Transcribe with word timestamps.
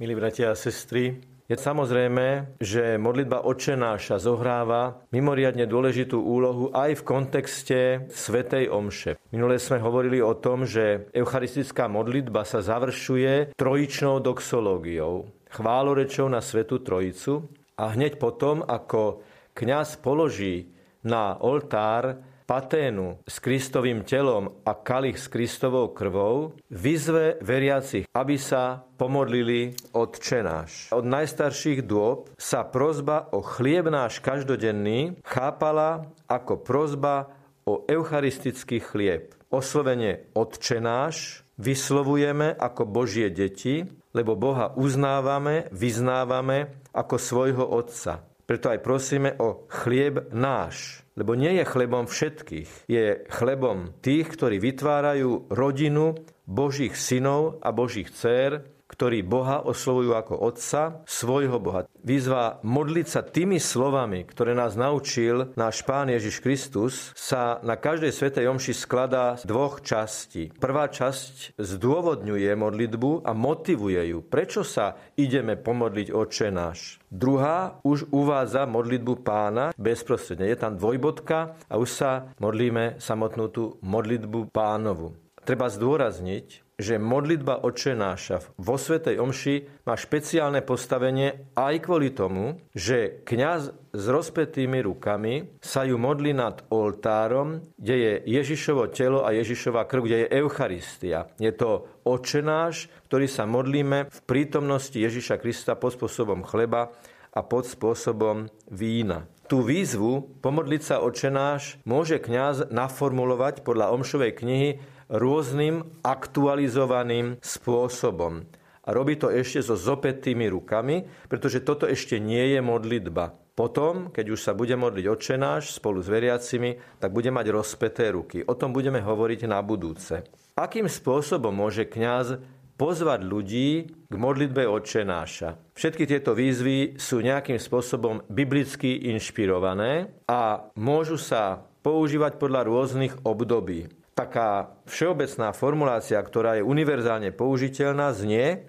Milí 0.00 0.16
bratia 0.16 0.48
a 0.48 0.56
sestry, 0.56 1.20
je 1.44 1.60
samozrejme, 1.60 2.56
že 2.56 2.96
modlitba 2.96 3.44
očenáša 3.44 4.16
zohráva 4.16 5.04
mimoriadne 5.12 5.68
dôležitú 5.68 6.16
úlohu 6.16 6.72
aj 6.72 6.96
v 6.96 7.04
kontexte 7.04 7.78
Svetej 8.08 8.72
Omše. 8.72 9.20
Minule 9.28 9.60
sme 9.60 9.76
hovorili 9.76 10.24
o 10.24 10.32
tom, 10.32 10.64
že 10.64 11.12
eucharistická 11.12 11.84
modlitba 11.92 12.48
sa 12.48 12.64
završuje 12.64 13.52
trojičnou 13.60 14.24
doxológiou, 14.24 15.28
chválorečou 15.52 16.32
na 16.32 16.40
Svetu 16.40 16.80
Trojicu 16.80 17.52
a 17.76 17.92
hneď 17.92 18.16
potom, 18.16 18.64
ako 18.64 19.20
kňaz 19.52 20.00
položí 20.00 20.72
na 21.04 21.36
oltár 21.44 22.24
paténu 22.50 23.22
s 23.30 23.38
Kristovým 23.38 24.02
telom 24.02 24.58
a 24.66 24.74
kalich 24.74 25.22
s 25.22 25.30
Kristovou 25.30 25.94
krvou, 25.94 26.58
vyzve 26.66 27.38
veriacich, 27.38 28.10
aby 28.10 28.34
sa 28.34 28.82
pomodlili 28.98 29.78
od 29.94 30.18
čenáš. 30.18 30.90
Od 30.90 31.06
najstarších 31.06 31.86
dôb 31.86 32.26
sa 32.34 32.66
prozba 32.66 33.30
o 33.30 33.38
chlieb 33.38 33.86
náš 33.86 34.18
každodenný 34.18 35.14
chápala 35.22 36.10
ako 36.26 36.58
prozba 36.58 37.30
o 37.62 37.86
eucharistický 37.86 38.82
chlieb. 38.82 39.30
Oslovenie 39.46 40.26
odčenáš 40.34 41.46
vyslovujeme 41.54 42.50
ako 42.58 42.82
Božie 42.82 43.30
deti, 43.30 43.86
lebo 44.10 44.34
Boha 44.34 44.74
uznávame, 44.74 45.70
vyznávame 45.70 46.74
ako 46.90 47.14
svojho 47.14 47.62
Otca. 47.62 48.26
Preto 48.50 48.66
aj 48.66 48.82
prosíme 48.82 49.38
o 49.38 49.70
chlieb 49.70 50.34
náš. 50.34 51.06
Lebo 51.20 51.36
nie 51.36 51.60
je 51.60 51.68
chlebom 51.68 52.08
všetkých. 52.08 52.88
Je 52.88 53.28
chlebom 53.28 53.92
tých, 54.00 54.24
ktorí 54.24 54.56
vytvárajú 54.56 55.52
rodinu 55.52 56.16
Božích 56.48 56.96
synov 56.96 57.60
a 57.60 57.76
Božích 57.76 58.08
dcer, 58.08 58.64
ktorí 59.00 59.24
Boha 59.24 59.64
oslovujú 59.64 60.12
ako 60.12 60.44
Otca, 60.44 61.00
svojho 61.08 61.56
Boha. 61.56 61.88
Výzva 62.04 62.60
modliť 62.60 63.06
sa 63.08 63.24
tými 63.24 63.56
slovami, 63.56 64.28
ktoré 64.28 64.52
nás 64.52 64.76
naučil 64.76 65.56
náš 65.56 65.80
Pán 65.88 66.12
Ježiš 66.12 66.44
Kristus, 66.44 67.16
sa 67.16 67.64
na 67.64 67.80
každej 67.80 68.12
svetej 68.12 68.52
omši 68.52 68.76
skladá 68.76 69.40
z 69.40 69.48
dvoch 69.48 69.80
častí. 69.80 70.52
Prvá 70.52 70.92
časť 70.92 71.56
zdôvodňuje 71.56 72.52
modlitbu 72.52 73.24
a 73.24 73.32
motivuje 73.32 74.12
ju. 74.12 74.20
Prečo 74.20 74.68
sa 74.68 75.00
ideme 75.16 75.56
pomodliť 75.56 76.12
Oče 76.12 76.52
náš? 76.52 77.00
Druhá 77.08 77.80
už 77.80 78.12
uvádza 78.12 78.68
modlitbu 78.68 79.24
pána 79.24 79.72
bezprostredne. 79.80 80.44
Je 80.44 80.60
tam 80.60 80.76
dvojbodka 80.76 81.56
a 81.72 81.74
už 81.80 81.88
sa 81.88 82.36
modlíme 82.36 83.00
samotnú 83.00 83.48
tú 83.48 83.80
modlitbu 83.80 84.52
pánovu. 84.52 85.16
Treba 85.40 85.72
zdôrazniť, 85.72 86.69
že 86.80 86.96
modlitba 86.96 87.60
očenáša 87.60 88.56
vo 88.56 88.80
Svetej 88.80 89.20
Omši 89.20 89.84
má 89.84 89.94
špeciálne 89.94 90.64
postavenie 90.64 91.52
aj 91.52 91.74
kvôli 91.84 92.10
tomu, 92.16 92.56
že 92.72 93.20
kňaz 93.28 93.92
s 93.92 94.04
rozpetými 94.08 94.80
rukami 94.80 95.60
sa 95.60 95.84
ju 95.84 96.00
modlí 96.00 96.32
nad 96.32 96.64
oltárom, 96.72 97.60
kde 97.76 97.96
je 98.00 98.12
Ježišovo 98.40 98.88
telo 98.88 99.22
a 99.22 99.36
Ježišova 99.36 99.84
krv, 99.84 100.00
kde 100.08 100.16
je 100.24 100.32
Eucharistia. 100.40 101.28
Je 101.36 101.52
to 101.52 101.84
očenáš, 102.08 102.88
ktorý 103.12 103.28
sa 103.28 103.44
modlíme 103.44 104.08
v 104.08 104.20
prítomnosti 104.24 104.96
Ježiša 104.96 105.36
Krista 105.42 105.76
pod 105.76 105.92
spôsobom 105.94 106.46
chleba 106.48 106.94
a 107.30 107.40
pod 107.44 107.66
spôsobom 107.66 108.50
vína. 108.70 109.26
Tú 109.50 109.66
výzvu 109.66 110.30
pomodliť 110.46 110.82
sa 110.82 110.96
očenáš 111.02 111.82
môže 111.82 112.22
kňaz 112.22 112.70
naformulovať 112.70 113.66
podľa 113.66 113.90
Omšovej 113.98 114.32
knihy 114.38 114.70
rôznym 115.10 115.82
aktualizovaným 116.06 117.42
spôsobom. 117.42 118.46
A 118.86 118.88
robí 118.96 119.18
to 119.18 119.28
ešte 119.28 119.60
so 119.60 119.76
zopetými 119.76 120.48
rukami, 120.48 121.04
pretože 121.28 121.60
toto 121.60 121.84
ešte 121.84 122.16
nie 122.16 122.56
je 122.56 122.60
modlitba. 122.64 123.36
Potom, 123.52 124.08
keď 124.08 124.26
už 124.32 124.40
sa 124.40 124.56
bude 124.56 124.72
modliť 124.72 125.04
očenáš 125.04 125.76
spolu 125.76 126.00
s 126.00 126.08
veriacimi, 126.08 126.80
tak 126.96 127.12
bude 127.12 127.28
mať 127.28 127.52
rozpeté 127.52 128.08
ruky. 128.08 128.40
O 128.40 128.56
tom 128.56 128.72
budeme 128.72 129.04
hovoriť 129.04 129.44
na 129.44 129.60
budúce. 129.60 130.24
Akým 130.56 130.88
spôsobom 130.88 131.52
môže 131.52 131.84
kňaz 131.84 132.40
pozvať 132.80 133.20
ľudí 133.20 133.92
k 134.08 134.14
modlitbe 134.16 134.64
očenáša? 134.64 135.60
Všetky 135.76 136.08
tieto 136.08 136.32
výzvy 136.32 136.96
sú 136.96 137.20
nejakým 137.20 137.60
spôsobom 137.60 138.24
biblicky 138.32 139.12
inšpirované 139.12 140.08
a 140.24 140.64
môžu 140.80 141.20
sa 141.20 141.68
používať 141.84 142.40
podľa 142.40 142.64
rôznych 142.64 143.12
období 143.28 143.99
taká 144.20 144.76
všeobecná 144.84 145.56
formulácia, 145.56 146.20
ktorá 146.20 146.60
je 146.60 146.66
univerzálne 146.66 147.32
použiteľná, 147.32 148.12
znie 148.12 148.68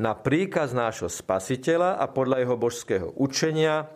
na 0.00 0.16
príkaz 0.16 0.72
nášho 0.72 1.12
spasiteľa 1.12 2.00
a 2.00 2.08
podľa 2.08 2.42
jeho 2.42 2.56
božského 2.56 3.08
učenia 3.14 3.92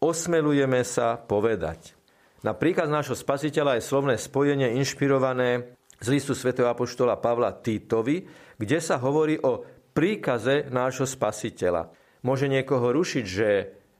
osmelujeme 0.00 0.80
sa 0.82 1.20
povedať. 1.20 1.92
Na 2.40 2.56
príkaz 2.56 2.88
nášho 2.88 3.14
spasiteľa 3.14 3.76
je 3.76 3.88
slovné 3.88 4.14
spojenie 4.16 4.74
inšpirované 4.80 5.76
z 6.00 6.06
listu 6.12 6.32
svätého 6.32 6.68
Apoštola 6.68 7.20
Pavla 7.20 7.52
Týtovi, 7.52 8.24
kde 8.56 8.78
sa 8.80 8.96
hovorí 8.96 9.36
o 9.36 9.64
príkaze 9.92 10.68
nášho 10.72 11.04
spasiteľa. 11.04 11.92
Môže 12.24 12.48
niekoho 12.48 12.92
rušiť, 12.92 13.24
že 13.24 13.48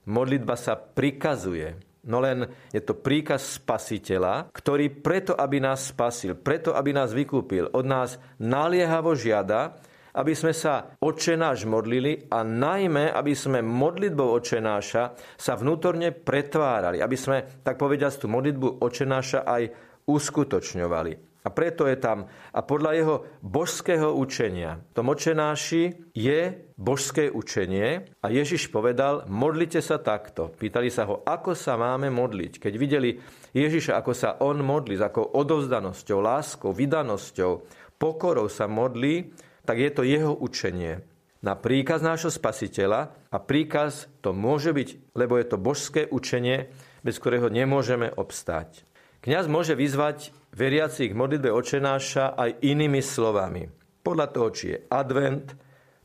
modlitba 0.09 0.57
sa 0.57 0.77
prikazuje. 0.77 1.86
No 2.07 2.23
len 2.23 2.47
je 2.71 2.79
to 2.79 2.95
príkaz 2.95 3.59
spasiteľa, 3.59 4.49
ktorý 4.55 5.03
preto, 5.03 5.35
aby 5.35 5.59
nás 5.59 5.91
spasil, 5.91 6.39
preto, 6.39 6.71
aby 6.71 6.95
nás 6.95 7.11
vykúpil, 7.11 7.69
od 7.75 7.83
nás 7.83 8.15
naliehavo 8.39 9.11
žiada, 9.13 9.75
aby 10.17 10.33
sme 10.33 10.49
sa 10.49 10.97
očenáš 10.97 11.69
modlili 11.69 12.25
a 12.33 12.41
najmä, 12.41 13.13
aby 13.13 13.37
sme 13.37 13.61
modlitbou 13.61 14.33
očenáša 14.41 15.13
sa 15.37 15.53
vnútorne 15.53 16.09
pretvárali, 16.09 16.97
aby 16.97 17.13
sme, 17.13 17.61
tak 17.61 17.77
povediať, 17.77 18.25
tú 18.25 18.27
modlitbu 18.31 18.81
očenáša 18.81 19.45
aj 19.45 19.63
uskutočňovali. 20.09 21.26
A 21.47 21.53
preto 21.55 21.87
je 21.87 21.95
tam, 21.95 22.27
a 22.51 22.59
podľa 22.59 22.91
jeho 22.91 23.15
božského 23.39 24.11
učenia, 24.11 24.83
to 24.91 24.99
močenáši 24.99 26.11
je 26.11 26.41
božské 26.75 27.31
učenie 27.31 28.03
a 28.19 28.27
Ježiš 28.27 28.67
povedal, 28.67 29.23
modlite 29.31 29.79
sa 29.79 29.95
takto. 29.95 30.51
Pýtali 30.51 30.91
sa 30.91 31.07
ho, 31.07 31.23
ako 31.23 31.55
sa 31.55 31.79
máme 31.79 32.11
modliť. 32.11 32.59
Keď 32.59 32.73
videli 32.75 33.15
Ježiša, 33.55 33.95
ako 33.95 34.11
sa 34.11 34.35
on 34.43 34.59
modlí, 34.59 34.99
s 34.99 35.07
akou 35.07 35.23
odovzdanosťou, 35.23 36.19
láskou, 36.19 36.75
vydanosťou, 36.75 37.63
pokorou 37.95 38.51
sa 38.51 38.67
modlí, 38.67 39.31
tak 39.63 39.79
je 39.79 39.91
to 39.95 40.03
jeho 40.03 40.35
učenie. 40.35 40.99
Na 41.39 41.55
príkaz 41.55 42.03
nášho 42.03 42.27
spasiteľa 42.27 43.15
a 43.31 43.37
príkaz 43.39 44.11
to 44.19 44.35
môže 44.35 44.75
byť, 44.75 45.15
lebo 45.15 45.39
je 45.39 45.47
to 45.47 45.55
božské 45.55 46.11
učenie, 46.11 46.67
bez 47.07 47.15
ktorého 47.23 47.47
nemôžeme 47.47 48.11
obstáť. 48.11 48.83
Kňaz 49.23 49.47
môže 49.47 49.73
vyzvať 49.73 50.35
veriacich 50.57 51.13
k 51.13 51.19
modlitbe 51.19 51.53
očenáša 51.53 52.33
aj 52.33 52.65
inými 52.65 53.05
slovami. 53.05 53.69
Podľa 54.01 54.27
toho, 54.33 54.49
či 54.49 54.65
je 54.73 54.77
advent, 54.89 55.53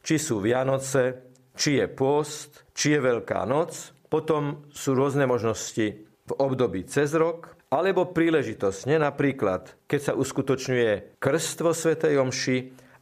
či 0.05 0.21
sú 0.21 0.45
Vianoce, 0.45 1.33
či 1.57 1.81
je 1.81 1.87
pôst, 1.89 2.69
či 2.77 2.93
je 2.93 3.01
Veľká 3.01 3.49
noc. 3.49 3.97
Potom 4.13 4.69
sú 4.69 4.93
rôzne 4.93 5.25
možnosti 5.25 6.05
v 6.05 6.33
období 6.37 6.85
cez 6.85 7.17
rok, 7.17 7.57
alebo 7.73 8.13
príležitosne, 8.13 9.01
napríklad, 9.01 9.89
keď 9.89 10.01
sa 10.05 10.13
uskutočňuje 10.13 11.17
krstvo 11.17 11.73
Svetej 11.73 12.21
Omši, 12.21 12.59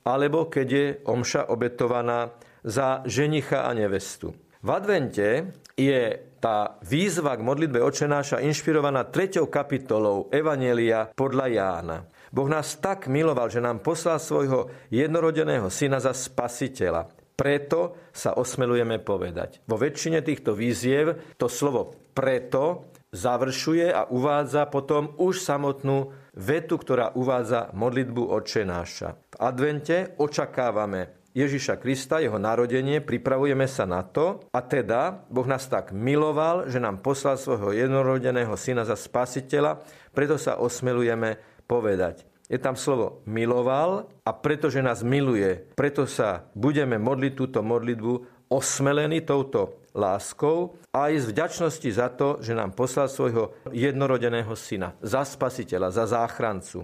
alebo 0.07 0.47
keď 0.47 0.69
je 0.71 0.87
Omša 1.03 1.51
obetovaná 1.51 2.31
za 2.63 3.03
ženicha 3.11 3.67
a 3.67 3.75
nevestu. 3.75 4.31
V 4.63 4.69
advente 4.71 5.51
je 5.75 6.30
tá 6.41 6.81
výzva 6.81 7.37
k 7.37 7.45
modlitbe 7.45 7.85
očenáša 7.85 8.41
inšpirovaná 8.41 9.05
3. 9.13 9.45
kapitolou 9.47 10.33
Evanielia 10.33 11.13
podľa 11.13 11.47
Jána. 11.53 11.99
Boh 12.33 12.49
nás 12.49 12.81
tak 12.81 13.13
miloval, 13.13 13.53
že 13.53 13.61
nám 13.61 13.85
poslal 13.85 14.17
svojho 14.17 14.73
jednorodeného 14.89 15.69
syna 15.69 16.01
za 16.01 16.17
spasiteľa. 16.17 17.13
Preto 17.37 18.09
sa 18.13 18.37
osmelujeme 18.41 19.01
povedať. 19.01 19.61
Vo 19.69 19.77
väčšine 19.77 20.25
týchto 20.25 20.57
výziev 20.57 21.37
to 21.37 21.49
slovo 21.49 21.93
preto 22.17 22.89
završuje 23.13 23.93
a 23.93 24.09
uvádza 24.09 24.69
potom 24.69 25.17
už 25.21 25.45
samotnú 25.45 26.13
vetu, 26.37 26.81
ktorá 26.81 27.13
uvádza 27.17 27.73
modlitbu 27.77 28.23
očenáša. 28.33 29.09
V 29.29 29.37
advente 29.41 30.17
očakávame 30.17 31.20
Ježiša 31.31 31.79
Krista, 31.79 32.19
jeho 32.19 32.43
narodenie, 32.43 32.99
pripravujeme 32.99 33.71
sa 33.71 33.87
na 33.87 34.03
to 34.03 34.43
a 34.51 34.59
teda 34.59 35.31
Boh 35.31 35.47
nás 35.47 35.71
tak 35.71 35.95
miloval, 35.95 36.67
že 36.67 36.83
nám 36.83 36.99
poslal 37.07 37.39
svojho 37.39 37.71
jednorodeného 37.71 38.51
syna 38.59 38.83
za 38.83 38.99
spasiteľa, 38.99 39.79
preto 40.11 40.35
sa 40.35 40.59
osmelujeme 40.59 41.39
povedať. 41.71 42.27
Je 42.51 42.59
tam 42.59 42.75
slovo 42.75 43.23
miloval 43.31 44.11
a 44.27 44.31
pretože 44.35 44.83
nás 44.83 45.07
miluje, 45.07 45.71
preto 45.79 46.03
sa 46.11 46.51
budeme 46.59 46.99
modliť 46.99 47.33
túto 47.39 47.63
modlitbu 47.63 48.43
osmelení 48.51 49.23
touto 49.23 49.87
láskou 49.95 50.75
a 50.91 51.07
aj 51.07 51.15
z 51.23 51.27
vďačnosti 51.31 51.91
za 51.95 52.11
to, 52.11 52.43
že 52.43 52.59
nám 52.59 52.75
poslal 52.75 53.07
svojho 53.07 53.55
jednorodeného 53.71 54.51
syna 54.59 54.99
za 54.99 55.23
spasiteľa, 55.23 55.95
za 55.95 56.11
záchrancu. 56.11 56.83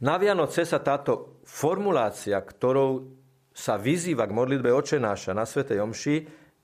Na 0.00 0.16
Vianoce 0.16 0.64
sa 0.64 0.80
táto 0.80 1.44
formulácia, 1.44 2.40
ktorou 2.40 3.21
sa 3.52 3.76
vyzýva 3.76 4.24
k 4.28 4.36
modlitbe 4.36 4.72
očenáša 4.72 5.36
na 5.36 5.44
Svetej 5.44 5.84
Omši, 5.84 6.16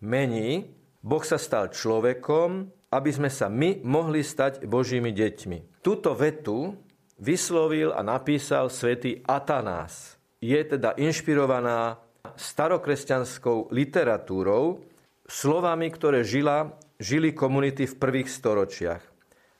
mení, 0.04 0.72
Boh 0.98 1.22
sa 1.22 1.38
stal 1.38 1.70
človekom, 1.70 2.68
aby 2.90 3.10
sme 3.12 3.28
sa 3.28 3.46
my 3.52 3.84
mohli 3.84 4.24
stať 4.24 4.64
Božími 4.64 5.12
deťmi. 5.12 5.84
Túto 5.84 6.16
vetu 6.16 6.74
vyslovil 7.20 7.92
a 7.92 8.00
napísal 8.00 8.72
svätý 8.72 9.20
Atanás. 9.28 10.16
Je 10.40 10.56
teda 10.58 10.96
inšpirovaná 10.96 12.00
starokresťanskou 12.38 13.74
literatúrou, 13.74 14.82
slovami, 15.28 15.90
ktoré 15.92 16.24
žila, 16.24 16.78
žili 16.96 17.34
komunity 17.34 17.84
v 17.84 17.98
prvých 17.98 18.30
storočiach. 18.30 19.02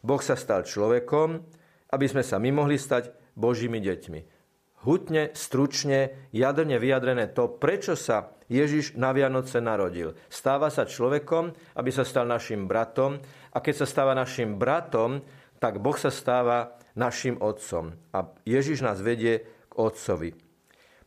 Boh 0.01 0.23
sa 0.23 0.39
stal 0.39 0.63
človekom, 0.65 1.43
aby 1.91 2.07
sme 2.07 2.23
sa 2.23 2.39
my 2.39 2.51
mohli 2.55 2.79
stať 2.79 3.11
Božími 3.35 3.83
deťmi. 3.83 4.38
Hutne, 4.87 5.35
stručne, 5.35 6.31
jadrne 6.31 6.79
vyjadrené 6.79 7.27
to, 7.35 7.51
prečo 7.51 7.99
sa 7.99 8.31
Ježiš 8.47 8.97
na 8.97 9.13
Vianoce 9.13 9.61
narodil. 9.61 10.17
Stáva 10.33 10.73
sa 10.73 10.89
človekom, 10.89 11.53
aby 11.77 11.91
sa 11.93 12.07
stal 12.07 12.25
našim 12.25 12.65
bratom 12.65 13.21
a 13.53 13.59
keď 13.59 13.85
sa 13.85 13.87
stáva 13.87 14.17
našim 14.17 14.57
bratom, 14.57 15.21
tak 15.59 15.83
Boh 15.83 15.99
sa 15.99 16.09
stáva 16.09 16.79
našim 16.95 17.37
otcom. 17.43 17.93
A 18.15 18.31
Ježiš 18.47 18.81
nás 18.81 19.03
vedie 19.03 19.45
k 19.69 19.73
otcovi. 19.77 20.33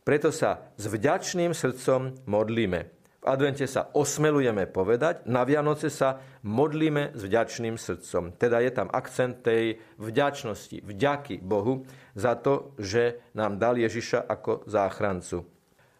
Preto 0.02 0.34
sa 0.34 0.70
s 0.76 0.84
vďačným 0.90 1.54
srdcom 1.54 2.26
modlíme. 2.26 3.01
V 3.22 3.30
advente 3.30 3.70
sa 3.70 3.86
osmelujeme 3.94 4.66
povedať, 4.66 5.30
na 5.30 5.46
Vianoce 5.46 5.94
sa 5.94 6.18
modlíme 6.42 7.14
s 7.14 7.22
vďačným 7.22 7.78
srdcom. 7.78 8.34
Teda 8.34 8.58
je 8.58 8.74
tam 8.74 8.90
akcent 8.90 9.46
tej 9.46 9.78
vďačnosti, 10.02 10.82
vďaky 10.82 11.38
Bohu 11.38 11.86
za 12.18 12.34
to, 12.34 12.74
že 12.82 13.22
nám 13.38 13.62
dal 13.62 13.78
Ježiša 13.78 14.26
ako 14.26 14.66
záchrancu. 14.66 15.46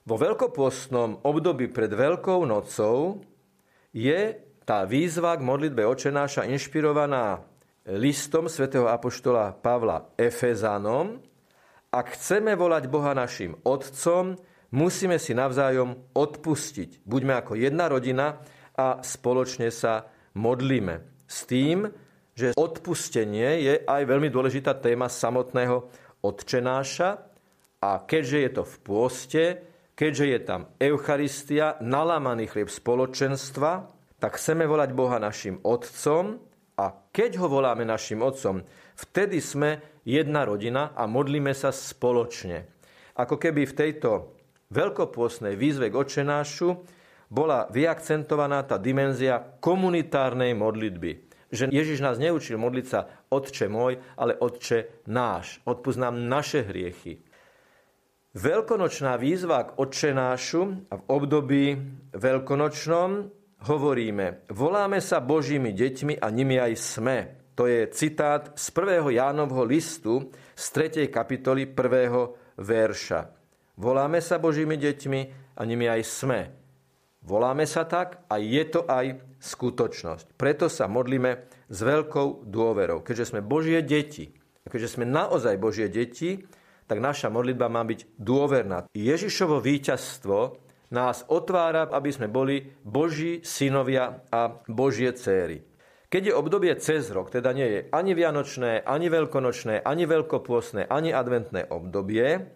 Vo 0.03 0.17
veľkopostnom 0.19 1.23
období 1.23 1.71
pred 1.71 1.95
Veľkou 1.95 2.43
nocou 2.43 3.23
je 3.95 4.35
tá 4.67 4.83
výzva 4.83 5.39
k 5.39 5.47
modlitbe 5.47 5.87
očenáša 5.87 6.51
inšpirovaná 6.51 7.39
listom 7.87 8.51
svätého 8.51 8.91
Apoštola 8.91 9.55
Pavla 9.55 10.11
Efezanom. 10.19 11.23
Ak 11.95 12.19
chceme 12.19 12.59
volať 12.59 12.91
Boha 12.91 13.15
našim 13.15 13.55
Otcom, 13.63 14.35
musíme 14.73 15.21
si 15.21 15.37
navzájom 15.37 16.17
odpustiť. 16.17 17.05
Buďme 17.05 17.39
ako 17.39 17.61
jedna 17.61 17.87
rodina 17.93 18.41
a 18.75 18.99
spoločne 19.05 19.69
sa 19.69 20.09
modlíme. 20.35 21.25
S 21.29 21.45
tým, 21.45 21.89
že 22.33 22.57
odpustenie 22.57 23.61
je 23.61 23.75
aj 23.85 24.03
veľmi 24.09 24.33
dôležitá 24.33 24.81
téma 24.81 25.13
samotného 25.13 25.85
odčenáša 26.25 27.11
a 27.85 27.91
keďže 28.09 28.39
je 28.41 28.51
to 28.51 28.63
v 28.65 28.77
pôste, 28.81 29.45
keďže 29.93 30.27
je 30.27 30.39
tam 30.41 30.61
Eucharistia, 30.81 31.77
nalámaný 31.85 32.49
chlieb 32.49 32.73
spoločenstva, 32.73 33.93
tak 34.17 34.39
chceme 34.41 34.65
volať 34.65 34.91
Boha 34.97 35.21
našim 35.21 35.61
Otcom 35.61 36.41
a 36.79 36.85
keď 37.13 37.43
ho 37.43 37.53
voláme 37.53 37.85
našim 37.85 38.25
Otcom, 38.25 38.65
vtedy 38.97 39.43
sme 39.43 40.01
jedna 40.09 40.49
rodina 40.49 40.97
a 40.97 41.05
modlíme 41.05 41.53
sa 41.53 41.69
spoločne. 41.75 42.65
Ako 43.19 43.37
keby 43.37 43.69
v 43.69 43.77
tejto 43.77 44.11
veľkopôsnej 44.73 45.55
výzve 45.55 45.93
k 45.93 45.99
očenášu 46.01 46.69
bola 47.29 47.69
vyakcentovaná 47.69 48.65
tá 48.65 48.81
dimenzia 48.81 49.41
komunitárnej 49.61 50.57
modlitby. 50.57 51.33
Že 51.53 51.69
Ježiš 51.69 52.01
nás 52.01 52.17
neučil 52.17 52.57
modliť 52.57 52.87
sa 52.89 53.29
Otče 53.29 53.69
môj, 53.69 54.01
ale 54.17 54.37
Otče 54.41 55.05
náš. 55.13 55.61
Odpúsť 55.69 56.09
naše 56.13 56.65
hriechy. 56.65 57.21
Veľkonočná 58.33 59.21
výzva 59.21 59.69
k 59.69 59.77
Otčenášu 59.77 60.89
a 60.89 60.95
v 60.97 61.03
období 61.05 61.65
veľkonočnom 62.17 63.11
hovoríme, 63.69 64.49
voláme 64.49 65.05
sa 65.05 65.21
Božími 65.21 65.77
deťmi 65.77 66.17
a 66.17 66.27
nimi 66.33 66.57
aj 66.57 66.73
sme. 66.81 67.19
To 67.53 67.69
je 67.69 67.85
citát 67.93 68.57
z 68.57 68.73
1. 68.73 69.13
Jánovho 69.13 69.69
listu 69.69 70.33
z 70.57 70.65
3. 70.73 71.13
kapitoly 71.13 71.69
1. 71.69 72.57
verša. 72.57 73.42
Voláme 73.77 74.21
sa 74.21 74.37
Božími 74.37 74.77
deťmi 74.77 75.21
a 75.57 75.63
nimi 75.65 75.89
aj 75.89 76.03
sme. 76.05 76.41
Voláme 77.23 77.65
sa 77.65 77.87
tak 77.87 78.27
a 78.27 78.37
je 78.37 78.65
to 78.67 78.83
aj 78.85 79.23
skutočnosť. 79.39 80.35
Preto 80.35 80.67
sa 80.67 80.91
modlíme 80.91 81.47
s 81.71 81.79
veľkou 81.81 82.45
dôverou. 82.51 83.01
Keďže 83.01 83.33
sme 83.33 83.41
Božie 83.41 83.81
deti, 83.81 84.35
a 84.63 84.67
keďže 84.69 84.99
sme 84.99 85.07
naozaj 85.07 85.57
Božie 85.57 85.87
deti, 85.87 86.43
tak 86.91 86.99
naša 86.99 87.31
modlitba 87.31 87.71
má 87.71 87.87
byť 87.87 88.19
dôverná. 88.19 88.91
Ježišovo 88.93 89.63
víťazstvo 89.63 90.61
nás 90.93 91.25
otvára, 91.33 91.89
aby 91.89 92.11
sme 92.13 92.29
boli 92.29 92.69
Boží 92.85 93.41
synovia 93.41 94.27
a 94.29 94.61
Božie 94.69 95.17
céry. 95.17 95.65
Keď 96.13 96.23
je 96.29 96.37
obdobie 96.37 96.77
cez 96.77 97.09
rok, 97.09 97.33
teda 97.33 97.57
nie 97.57 97.65
je 97.65 97.81
ani 97.89 98.13
vianočné, 98.13 98.85
ani 98.85 99.09
veľkonočné, 99.09 99.81
ani 99.81 100.05
veľkopôsne, 100.05 100.85
ani 100.93 101.09
adventné 101.09 101.65
obdobie, 101.73 102.53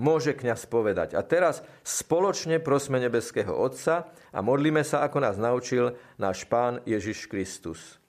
môže 0.00 0.32
kňaz 0.32 0.64
povedať. 0.64 1.12
A 1.12 1.20
teraz 1.20 1.60
spoločne 1.84 2.56
prosme 2.56 2.96
nebeského 2.96 3.52
Otca 3.52 4.08
a 4.32 4.38
modlíme 4.40 4.80
sa, 4.80 5.04
ako 5.04 5.18
nás 5.20 5.36
naučil 5.36 5.92
náš 6.16 6.48
Pán 6.48 6.80
Ježiš 6.88 7.28
Kristus. 7.28 8.00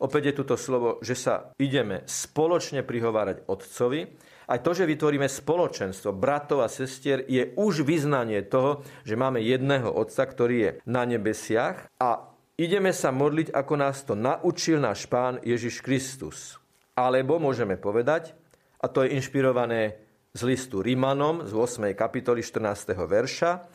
Opäť 0.00 0.32
je 0.32 0.38
tuto 0.40 0.56
slovo, 0.56 0.96
že 1.04 1.12
sa 1.12 1.52
ideme 1.60 2.08
spoločne 2.08 2.80
prihovárať 2.80 3.44
Otcovi. 3.52 4.08
Aj 4.48 4.58
to, 4.64 4.72
že 4.72 4.88
vytvoríme 4.88 5.28
spoločenstvo 5.28 6.16
bratov 6.16 6.64
a 6.64 6.72
sestier, 6.72 7.28
je 7.28 7.52
už 7.54 7.84
vyznanie 7.84 8.40
toho, 8.48 8.80
že 9.04 9.20
máme 9.20 9.44
jedného 9.44 9.92
Otca, 9.92 10.24
ktorý 10.24 10.56
je 10.56 10.70
na 10.88 11.04
nebesiach 11.04 11.92
a 12.00 12.32
ideme 12.56 12.96
sa 12.96 13.12
modliť, 13.12 13.52
ako 13.52 13.74
nás 13.76 14.00
to 14.08 14.16
naučil 14.16 14.80
náš 14.80 15.04
Pán 15.04 15.36
Ježiš 15.44 15.84
Kristus. 15.84 16.56
Alebo 16.96 17.36
môžeme 17.36 17.76
povedať, 17.76 18.32
a 18.80 18.88
to 18.88 19.04
je 19.04 19.12
inšpirované 19.20 20.00
z 20.30 20.46
listu 20.46 20.78
Rimanom 20.78 21.42
z 21.42 21.50
8. 21.50 21.90
kapitoly 21.98 22.38
14. 22.38 22.94
verša. 22.94 23.66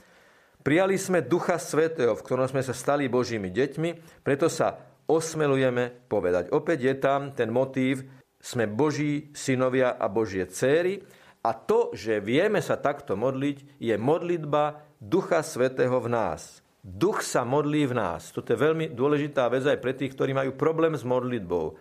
Prijali 0.63 0.96
sme 0.96 1.19
Ducha 1.19 1.60
Svetého, 1.60 2.16
v 2.16 2.24
ktorom 2.24 2.48
sme 2.48 2.63
sa 2.63 2.72
stali 2.72 3.12
Božími 3.12 3.52
deťmi, 3.52 4.24
preto 4.24 4.48
sa 4.48 4.80
osmelujeme 5.06 6.07
povedať. 6.07 6.56
Opäť 6.56 6.80
je 6.88 6.96
tam 6.96 7.36
ten 7.36 7.52
motív, 7.52 8.07
sme 8.40 8.72
Boží 8.72 9.36
synovia 9.36 10.00
a 10.00 10.07
Božie 10.07 10.48
céry 10.48 11.04
a 11.44 11.52
to, 11.54 11.92
že 11.92 12.24
vieme 12.24 12.63
sa 12.63 12.80
takto 12.80 13.19
modliť, 13.19 13.78
je 13.78 13.96
modlitba 14.00 14.80
Ducha 14.98 15.44
Svetého 15.44 16.00
v 16.00 16.07
nás. 16.07 16.63
Duch 16.80 17.19
sa 17.25 17.44
modlí 17.44 17.92
v 17.92 17.98
nás. 18.00 18.31
Toto 18.31 18.54
je 18.54 18.64
veľmi 18.64 18.95
dôležitá 18.95 19.50
vec 19.52 19.66
aj 19.68 19.81
pre 19.81 19.92
tých, 19.92 20.16
ktorí 20.16 20.31
majú 20.31 20.56
problém 20.56 20.95
s 20.95 21.04
modlitbou. 21.04 21.76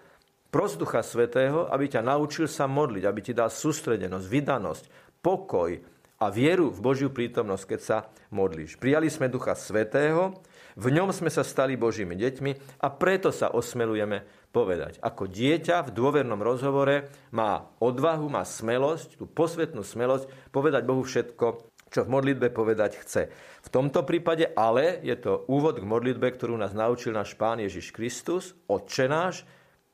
Pros 0.54 0.78
Ducha 0.78 1.02
Svetého, 1.02 1.66
aby 1.66 1.90
ťa 1.90 2.06
naučil 2.06 2.46
sa 2.46 2.70
modliť, 2.70 3.02
aby 3.02 3.20
ti 3.26 3.34
dal 3.34 3.50
sústredenosť, 3.50 4.22
vydanosť, 4.22 4.84
pokoj 5.18 5.82
a 6.22 6.30
vieru 6.30 6.70
v 6.70 6.78
Božiu 6.78 7.10
prítomnosť, 7.10 7.64
keď 7.66 7.80
sa 7.82 8.06
modlíš. 8.30 8.78
Prijali 8.78 9.10
sme 9.10 9.26
Ducha 9.26 9.58
Svetého, 9.58 10.30
v 10.78 10.86
ňom 10.94 11.10
sme 11.10 11.26
sa 11.26 11.42
stali 11.42 11.74
Božími 11.74 12.14
deťmi 12.14 12.78
a 12.78 12.86
preto 12.94 13.34
sa 13.34 13.50
osmelujeme 13.50 14.46
povedať. 14.54 15.02
Ako 15.02 15.26
dieťa 15.26 15.90
v 15.90 15.94
dôvernom 15.94 16.38
rozhovore 16.38 17.10
má 17.34 17.74
odvahu, 17.82 18.30
má 18.30 18.46
smelosť, 18.46 19.18
tú 19.18 19.26
posvetnú 19.26 19.82
smelosť 19.82 20.30
povedať 20.54 20.86
Bohu 20.86 21.02
všetko, 21.02 21.46
čo 21.90 22.06
v 22.06 22.12
modlitbe 22.14 22.54
povedať 22.54 23.02
chce. 23.02 23.26
V 23.66 23.68
tomto 23.74 24.06
prípade 24.06 24.54
ale 24.54 25.02
je 25.02 25.18
to 25.18 25.50
úvod 25.50 25.82
k 25.82 25.86
modlitbe, 25.86 26.30
ktorú 26.30 26.54
nás 26.54 26.70
naučil 26.70 27.10
náš 27.10 27.34
Pán 27.34 27.58
Ježiš 27.58 27.90
Kristus, 27.90 28.54
Otče 28.70 29.10
náš, 29.10 29.42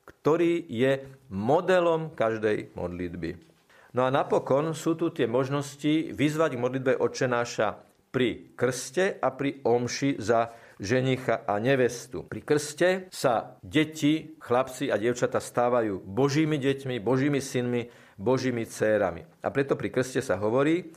ktorý 0.05 0.65
je 0.67 1.05
modelom 1.29 2.13
každej 2.13 2.73
modlitby. 2.77 3.37
No 3.91 4.07
a 4.07 4.09
napokon 4.09 4.71
sú 4.71 4.95
tu 4.95 5.11
tie 5.11 5.27
možnosti 5.27 6.15
vyzvať 6.15 6.55
k 6.55 6.63
modlitbe 6.63 6.93
očenáša 6.95 7.83
pri 8.11 8.55
krste 8.55 9.19
a 9.19 9.31
pri 9.31 9.63
omši 9.63 10.19
za 10.19 10.51
ženicha 10.79 11.43
a 11.47 11.59
nevestu. 11.59 12.27
Pri 12.27 12.41
krste 12.43 13.07
sa 13.11 13.55
deti, 13.63 14.35
chlapci 14.39 14.91
a 14.91 14.95
dievčata 14.95 15.39
stávajú 15.39 16.03
božími 16.03 16.59
deťmi, 16.59 16.99
božími 16.99 17.39
synmi, 17.39 17.87
božími 18.19 18.63
cérami. 18.67 19.23
A 19.43 19.47
preto 19.53 19.75
pri 19.75 19.91
krste 19.91 20.19
sa 20.19 20.39
hovorí, 20.39 20.91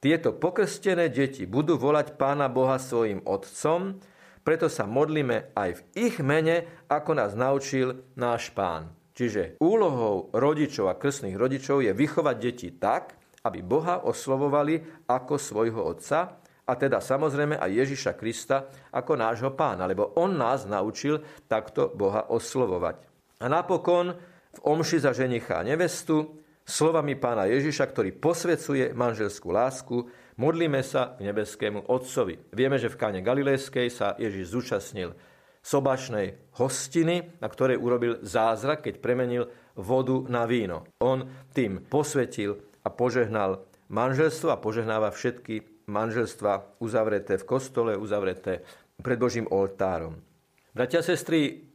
tieto 0.00 0.32
pokrstené 0.32 1.12
deti 1.12 1.44
budú 1.44 1.76
volať 1.76 2.16
Pána 2.16 2.48
Boha 2.48 2.80
svojim 2.80 3.20
otcom 3.28 4.00
preto 4.40 4.72
sa 4.72 4.88
modlíme 4.88 5.52
aj 5.52 5.70
v 5.76 5.82
ich 6.10 6.16
mene, 6.24 6.86
ako 6.88 7.10
nás 7.16 7.36
naučil 7.36 8.08
náš 8.16 8.50
pán. 8.56 8.92
Čiže 9.12 9.60
úlohou 9.60 10.32
rodičov 10.32 10.88
a 10.88 10.96
krstných 10.96 11.36
rodičov 11.36 11.84
je 11.84 11.92
vychovať 11.92 12.36
deti 12.40 12.72
tak, 12.72 13.20
aby 13.44 13.60
Boha 13.60 14.04
oslovovali 14.04 15.04
ako 15.08 15.34
svojho 15.36 15.80
otca, 15.80 16.40
a 16.70 16.72
teda 16.78 17.02
samozrejme 17.02 17.58
aj 17.58 17.70
Ježiša 17.82 18.12
Krista 18.14 18.70
ako 18.94 19.18
nášho 19.18 19.50
pána, 19.58 19.90
lebo 19.90 20.14
on 20.14 20.38
nás 20.38 20.70
naučil 20.70 21.18
takto 21.50 21.90
Boha 21.90 22.30
oslovovať. 22.30 22.96
A 23.42 23.50
napokon 23.50 24.14
v 24.54 24.60
omši 24.62 25.02
za 25.02 25.10
ženicha 25.10 25.58
a 25.58 25.66
nevestu 25.66 26.38
slovami 26.62 27.18
pána 27.18 27.50
Ježiša, 27.50 27.90
ktorý 27.90 28.14
posvecuje 28.14 28.94
manželskú 28.94 29.50
lásku, 29.50 30.06
Modlíme 30.40 30.80
sa 30.80 31.20
k 31.20 31.28
nebeskému 31.28 31.92
Otcovi. 31.92 32.48
Vieme, 32.56 32.80
že 32.80 32.88
v 32.88 32.96
káne 32.96 33.20
Galilejskej 33.20 33.92
sa 33.92 34.16
Ježiš 34.16 34.56
zúčastnil 34.56 35.12
sobašnej 35.60 36.56
hostiny, 36.56 37.36
na 37.44 37.48
ktorej 37.52 37.76
urobil 37.76 38.24
zázrak, 38.24 38.88
keď 38.88 39.04
premenil 39.04 39.52
vodu 39.76 40.24
na 40.32 40.48
víno. 40.48 40.88
On 41.04 41.28
tým 41.52 41.84
posvetil 41.84 42.56
a 42.80 42.88
požehnal 42.88 43.68
manželstvo 43.92 44.48
a 44.48 44.56
požehnáva 44.56 45.12
všetky 45.12 45.84
manželstva 45.92 46.80
uzavreté 46.80 47.36
v 47.36 47.44
kostole, 47.44 47.92
uzavreté 48.00 48.64
pred 48.96 49.20
Božím 49.20 49.44
oltárom. 49.44 50.24
Bratia 50.72 51.04
a 51.04 51.04
sestry, 51.04 51.68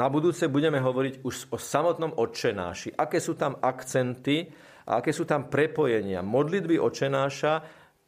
na 0.00 0.08
budúce 0.08 0.48
budeme 0.48 0.80
hovoriť 0.80 1.20
už 1.20 1.52
o 1.52 1.60
samotnom 1.60 2.16
očenáši. 2.16 2.96
Aké 2.96 3.20
sú 3.20 3.36
tam 3.36 3.60
akcenty 3.60 4.48
a 4.90 4.98
aké 4.98 5.14
sú 5.14 5.22
tam 5.22 5.46
prepojenia 5.46 6.18
modlitby 6.26 6.82
očenáša 6.82 7.52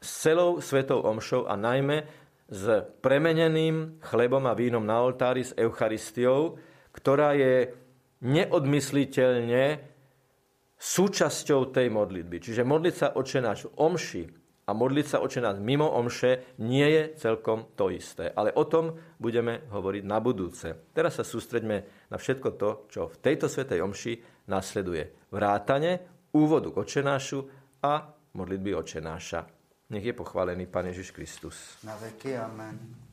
s 0.02 0.08
celou 0.26 0.58
svetou 0.58 1.06
omšou 1.06 1.46
a 1.46 1.54
najmä 1.54 2.02
s 2.50 2.66
premeneným 2.98 4.02
chlebom 4.02 4.42
a 4.50 4.58
vínom 4.58 4.82
na 4.82 4.98
oltári 4.98 5.46
s 5.46 5.54
Eucharistiou, 5.54 6.58
ktorá 6.90 7.38
je 7.38 7.70
neodmysliteľne 8.26 9.78
súčasťou 10.74 11.70
tej 11.70 11.86
modlitby. 11.94 12.42
Čiže 12.42 12.66
modliť 12.66 12.94
sa 12.98 13.08
očenáš 13.14 13.70
v 13.70 13.74
omši 13.78 14.22
a 14.66 14.70
modliť 14.70 15.06
sa 15.06 15.18
oče 15.22 15.40
nás 15.42 15.58
mimo 15.58 15.90
omše 15.90 16.58
nie 16.62 16.86
je 16.86 17.02
celkom 17.18 17.74
to 17.74 17.90
isté. 17.90 18.30
Ale 18.30 18.54
o 18.54 18.62
tom 18.66 18.94
budeme 19.18 19.66
hovoriť 19.70 20.02
na 20.06 20.18
budúce. 20.22 20.90
Teraz 20.94 21.18
sa 21.18 21.24
sústreďme 21.26 22.10
na 22.10 22.16
všetko 22.18 22.48
to, 22.58 22.70
čo 22.90 23.00
v 23.10 23.16
tejto 23.18 23.50
svetej 23.50 23.82
omši 23.82 24.12
nasleduje. 24.50 25.30
Vrátane, 25.34 26.11
úvodu 26.32 26.70
k 26.72 26.76
očenášu 26.76 27.38
a 27.82 28.14
modlitby 28.34 28.74
očenáša. 28.74 29.46
Nech 29.92 30.04
je 30.04 30.12
pochválený 30.12 30.66
Pán 30.66 30.88
Ježiš 30.88 31.10
Kristus. 31.12 31.76
Na 31.84 31.96
veky, 31.96 32.36
amen. 32.36 33.11